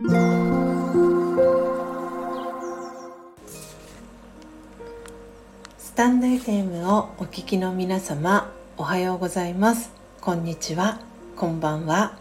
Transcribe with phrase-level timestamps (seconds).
[0.00, 0.04] ス
[5.96, 9.90] タンド FM をお聞きの皆様おはようございます。
[10.20, 11.00] こんにちは。
[11.34, 12.16] こんばんは。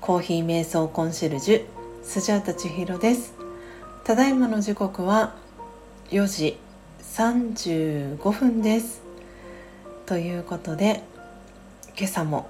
[0.00, 1.64] コーヒー瞑想コンシェルジュ
[2.02, 3.34] スジャータ千尋です。
[4.02, 5.36] ただいまの時刻は
[6.10, 6.58] 4時
[7.02, 9.00] 35分です。
[10.06, 11.04] ということで
[11.96, 12.48] 今朝も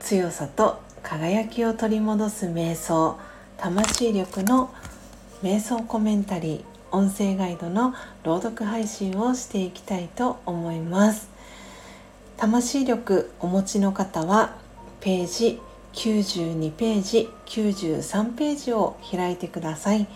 [0.00, 3.16] 強さと輝きを取り戻す瞑想
[3.58, 4.74] 魂力の
[5.40, 11.28] 瞑想コメンタリー音声ガイドの朗読配信をしていきたいと思います。
[12.36, 14.56] 魂力お持ちの方は
[15.00, 15.60] ページ
[15.92, 20.08] 92ページ93ページを開いてください。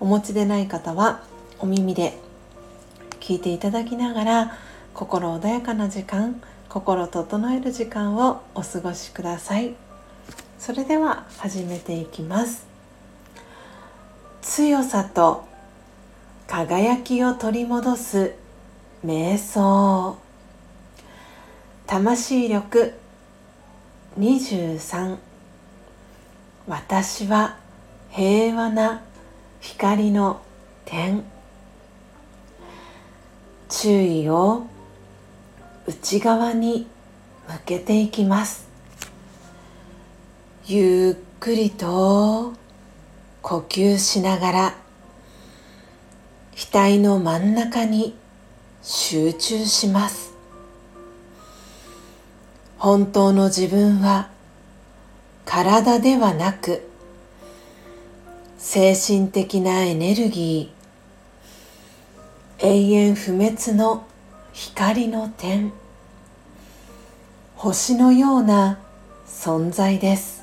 [0.00, 1.22] お持ちでない方は
[1.60, 2.18] お耳で
[3.20, 4.58] 聞いていただきながら
[4.94, 9.83] 心穏やかな時間心整える時間をお過ごしください。
[10.64, 12.66] それでは始めていきます。
[14.40, 15.44] 強さと
[16.46, 18.32] 輝きを取り戻す
[19.04, 20.16] 瞑想。
[21.86, 22.94] 魂力。
[24.18, 25.18] 23
[26.66, 27.58] 私は
[28.08, 29.02] 平和な
[29.60, 30.40] 光の
[30.86, 31.24] 点。
[33.68, 34.66] 注意を
[35.86, 36.86] 内側に
[37.50, 38.73] 向けていきます。
[40.66, 42.54] ゆっくりと
[43.42, 44.74] 呼吸しながら
[46.56, 48.16] 額の真ん中に
[48.82, 50.32] 集中します。
[52.78, 54.30] 本当の自分は
[55.44, 56.88] 体ではなく
[58.56, 64.06] 精神的なエネルギー永遠不滅の
[64.54, 65.74] 光の点
[67.54, 68.78] 星のような
[69.26, 70.33] 存在です。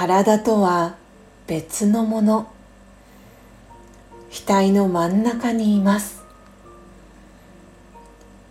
[0.00, 0.94] 体とは
[1.46, 2.50] 別のもの。
[4.30, 6.22] 額の真ん中にいます。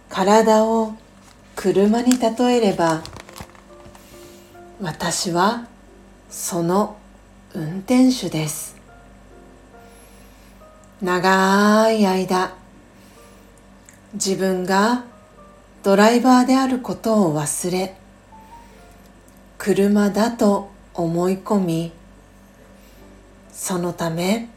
[0.09, 0.93] 体を
[1.55, 3.01] 車に例えれば
[4.79, 5.67] 私は
[6.29, 6.97] その
[7.55, 8.75] 運転手です。
[11.01, 12.53] 長い間
[14.13, 15.03] 自分が
[15.81, 17.95] ドライバーであることを忘れ
[19.57, 21.91] 車だと思い込み
[23.53, 24.49] そのため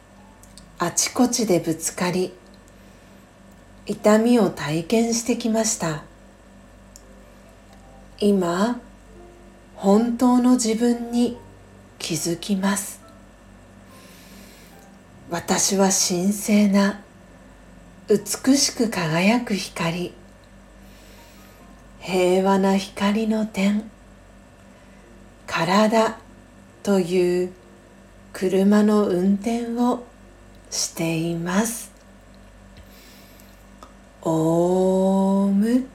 [0.80, 2.32] あちこちでぶつかり
[3.86, 6.02] 痛みを体験してきました。
[8.19, 8.81] 今
[9.76, 11.38] 本当の自分に
[12.00, 13.00] 気づきます。
[15.31, 17.02] 私は神聖な
[18.08, 20.12] 美しく輝く光
[22.00, 23.88] 平和な光の点
[25.47, 26.16] 体
[26.82, 27.53] という
[28.32, 30.04] 車の運転を
[30.70, 31.93] しています。
[34.22, 35.87] オーム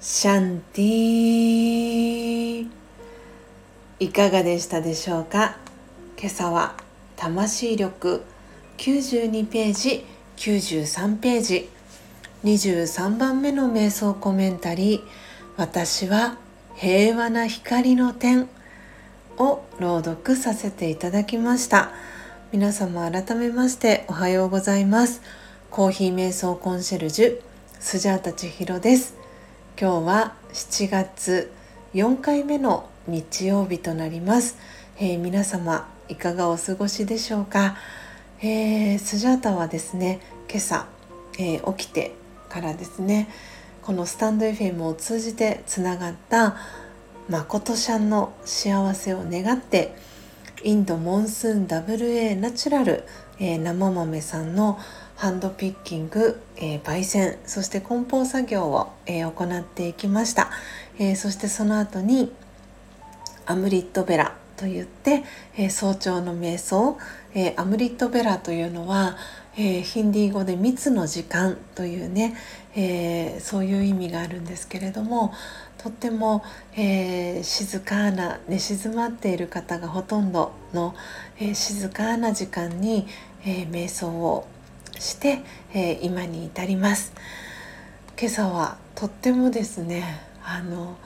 [0.00, 2.68] シャンティ
[4.00, 5.58] いかがでしたでしょうか？
[6.18, 6.76] 今朝は
[7.16, 8.22] 魂力。
[8.78, 10.04] 92ページ。
[10.36, 11.68] 93ページ。
[12.44, 15.02] 23番目の瞑想コメンタリー。
[15.56, 16.36] 私は
[16.76, 18.48] 平和な光の点。
[19.38, 21.90] を朗読させていただきました。
[22.52, 25.22] 皆様改めましておはようございます。
[25.70, 27.40] コーヒー瞑想コンシェルジュ
[27.78, 29.14] スジャータ千尋です。
[29.80, 31.52] 今日は7月
[31.94, 34.58] 4回目の日曜日となります、
[34.98, 37.76] えー、皆様いかがお過ごしでしょうか、
[38.40, 40.86] えー、スジャータはですね今朝、
[41.38, 42.12] えー、起きて
[42.48, 43.28] からですね
[43.82, 46.56] このスタンド FM を通じてつながった
[47.28, 49.94] 誠ちゃんの幸せを願って
[50.64, 53.04] インドモンスーン WA ナチュラル、
[53.38, 54.78] えー、生豆さんの
[55.14, 60.50] ハンドピッキング、えー、焙煎そして梱包作業を、えー、行っていきました、
[60.98, 62.32] えそしてその後に
[63.44, 65.24] アムリットベラといって、
[65.56, 66.98] え早朝の瞑想、
[67.34, 69.16] えアムリットベラというのは、
[69.60, 72.36] えヒンディー語で密の時間というね、
[72.76, 75.34] えそういう意味があるんですけれども
[75.78, 76.44] とっても、
[76.76, 80.94] えー、静かな寝静まっている方がほとんどの、
[81.40, 83.06] え、静かな時間に、
[83.44, 84.46] え、瞑想を
[84.98, 85.40] して、
[85.74, 87.12] え今に至ります。
[88.20, 90.96] 今朝はとってもですねあの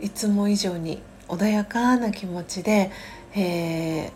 [0.00, 2.92] いつも以上に穏やかな気持ちで、
[3.34, 4.12] え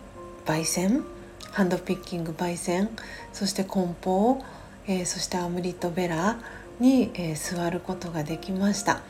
[0.47, 1.05] 焙煎
[1.53, 2.89] ハンドピッキング焙煎
[3.33, 4.43] そして梱包、
[4.87, 6.39] えそしてアムリットベラ
[6.81, 9.01] に、え座ることができました。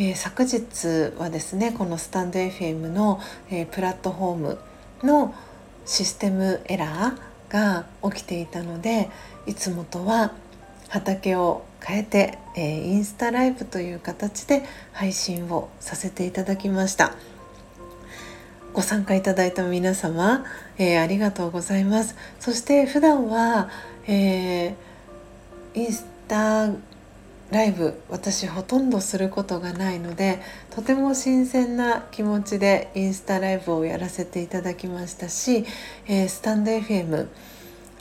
[0.00, 3.20] えー、昨日はですねこのスタンド FM の、
[3.50, 4.58] え、プラットフォーム
[5.02, 5.34] の
[5.86, 9.10] システムエラーが起きていたので
[9.46, 10.34] いつもとは
[10.88, 14.62] 畑を変えて、え、インスタライブという形で
[14.92, 17.14] 配信をさせていただきました
[18.78, 20.44] ご参加いただいた皆様、
[20.78, 22.14] えー、ありがとうございます。
[22.38, 23.70] そして普段は、
[24.06, 24.74] えー、
[25.74, 26.68] インスタ
[27.50, 30.38] ライブ私ほとんどすることがないので
[30.70, 35.64] とても新鮮な気持ちでインスタライブをやらせていただきましたし、
[36.06, 37.26] えー、スタンド FM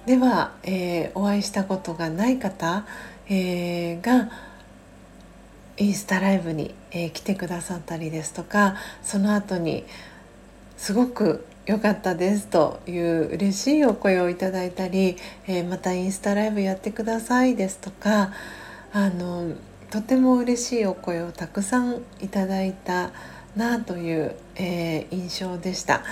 [0.06, 2.86] では、え、お会いしたことがない方、
[3.30, 4.30] えー、が
[5.78, 9.84] インスタライブに、え来てくださったりですとかその後に
[10.78, 18.32] すごく良かったですという嬉しいお声をいただいたり、えまたインスタライブやってくださいですとか
[18.94, 19.54] あの
[19.90, 23.12] とても嬉しいお声をたくさんいただいた
[23.56, 26.04] なという、えー、印象でした。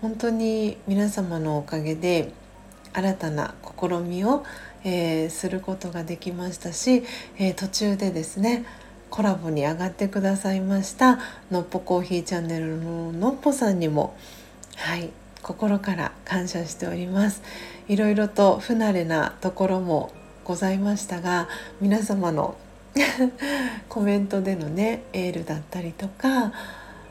[0.00, 2.32] 本当に皆様のおかげで
[2.92, 4.44] 新たな試みを、
[4.84, 7.04] えー、することができましたし、
[7.36, 8.64] えー、途中でですね
[9.10, 11.18] コラボに上がってくださいました
[11.50, 14.16] のっぽコーヒーチャンネルののっぽさんにも
[14.76, 15.10] はい
[15.42, 17.42] 心から感謝しております。
[17.88, 20.12] いろいろと不慣れなところも
[20.44, 21.48] ございましたが
[21.80, 22.56] 皆様の
[23.88, 26.52] コメントでのねエールだったりとか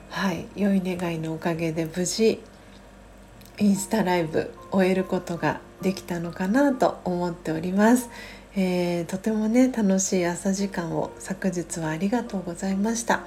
[0.10, 2.42] はい良い願いのおかげで無事
[3.58, 8.10] インスタライブ終えることができたのかなと思っております、
[8.62, 13.26] えー、とてもね楽しい朝時間を昨日はありがとうございました、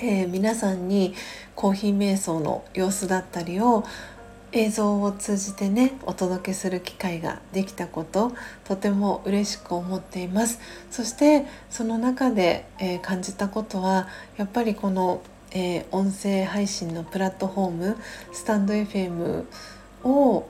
[0.00, 1.14] えー、皆さんに
[1.56, 3.82] コーヒー瞑想の様子だったりを
[4.52, 10.60] 映像を通じてねお届けする機会ができたこととても嬉しく思っています。
[10.92, 14.06] そしてその中で、えー、感じたことは
[14.36, 17.96] やっぱりこの、え、音声配信のプラットフォーム
[18.32, 19.44] スタンド FM
[20.04, 20.48] を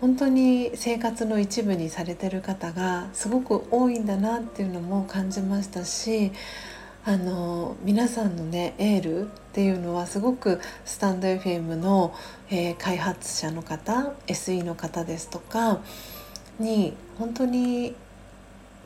[0.00, 6.32] 本当に生活の一部にされてる方がすごく多いんだなっていうのも感じましたし
[7.04, 12.14] あの皆さんのねエールっていうのはすごくスタンド FM の、
[12.50, 15.80] えー、開発者の方 SE の方ですとか
[16.58, 17.94] に本当に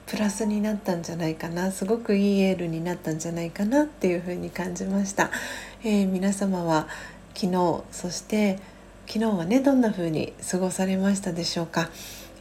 [0.06, 5.30] プラスになったんじゃないかなすごくいいエールになったんじゃないかなっていうふうに感じました、
[5.82, 6.88] えー、皆様は
[7.34, 8.58] 昨日そして
[9.06, 11.90] 昨日はねどんな風に過ごされましたでしょうか？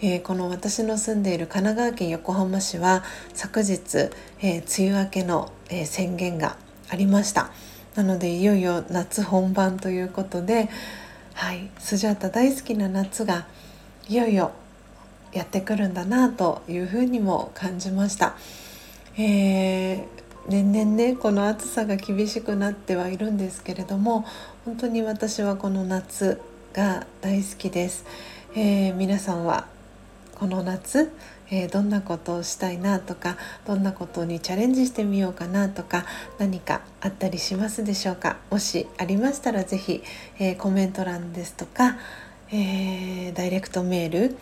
[0.01, 3.03] えー、この私の住んでいる神奈川県横浜市は
[3.33, 4.09] 昨日、
[4.41, 6.55] えー、梅雨明けの、えー、宣言が
[6.89, 7.51] ありました。
[7.95, 10.69] なのでいよいよ夏本番ということで
[11.33, 13.47] はいスジャータ大好きな夏が
[14.07, 14.51] いよいよ
[15.33, 18.35] やってくるんだなというふうにも感じました、
[19.17, 20.05] え
[20.47, 24.25] 年々ねこの暑さが厳しくなってはいるんですけれども
[24.65, 26.41] 本当に私はこの夏
[26.73, 28.05] が大好きです、
[28.55, 29.67] え皆さんは
[30.35, 31.11] この夏、
[31.51, 36.05] えー、どんなことをしたいなとかどんなことにチャレンジしてみようかなとか
[36.37, 38.37] 何かあったりしますでしょうか？
[38.49, 40.03] もしありましたら是非、
[40.39, 41.97] えー、コメント欄ですとか、
[42.51, 44.37] えー、ダイレクトメール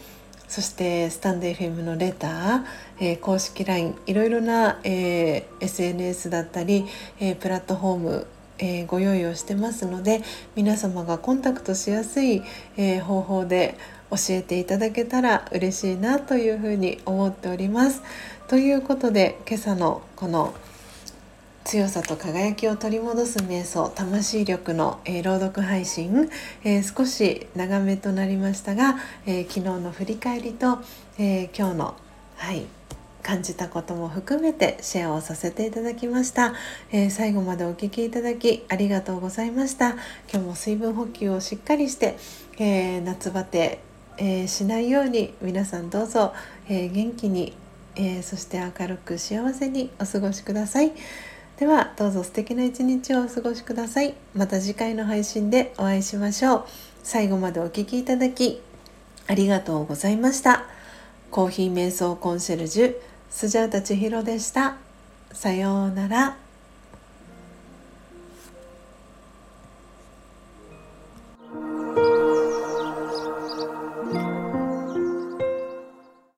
[0.48, 2.64] そしてスタンド FM のレター、
[3.00, 6.86] えー、公式 LINE いろいろな、えー、SNS だったり、
[7.20, 8.28] えー、プラットフォーム
[8.60, 10.22] えー、ご用意をしてますので
[10.56, 12.44] 皆様がコンタクトしやすい、
[12.78, 13.78] えー、方法で
[14.10, 18.02] 教えていただけたら嬉しいなというふうに思っております。
[18.48, 20.54] ということで今朝のこの
[21.66, 26.30] 強さと輝きを取り戻す瞑想魂力の、えー、朗読配信、
[26.64, 30.80] えー、少し長めとなりましたが、えー、昨日の振り返りと、
[31.20, 31.96] え今日の、
[32.38, 32.66] はい、
[33.24, 36.54] 感じたことも含めてシェアをさせていただきました、
[36.92, 39.92] えー、最後までお聴きいただきありがとうございました。
[39.92, 40.00] 今
[40.34, 42.18] 日も水分補給をしっかりして、
[42.60, 43.80] えー、夏バテ、
[44.18, 46.34] えー、しないように皆さんどうぞ、
[46.70, 47.54] え元気に、
[47.96, 50.92] えそして明るく幸せにお過ごしください。
[51.58, 54.14] ではどうぞ素敵な一日をお過ごしください。
[54.36, 56.66] また次回の配信でお会いしましょう。
[57.04, 58.62] 最後までお聴きいただき
[59.28, 60.77] ありがとうございました。
[61.32, 62.96] コーヒー瞑想コンシェルジュ
[63.30, 64.78] スジャータ千尋でした。
[65.34, 66.47] さようなら。